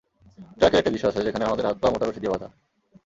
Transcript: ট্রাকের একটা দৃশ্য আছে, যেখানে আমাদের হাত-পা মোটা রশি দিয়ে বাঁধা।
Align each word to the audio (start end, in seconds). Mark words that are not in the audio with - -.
ট্রাকের 0.57 0.79
একটা 0.79 0.91
দৃশ্য 0.91 1.07
আছে, 1.07 1.21
যেখানে 1.23 1.45
আমাদের 1.45 1.67
হাত-পা 1.67 1.87
মোটা 1.91 2.05
রশি 2.05 2.19
দিয়ে 2.19 2.33
বাঁধা। 2.33 2.47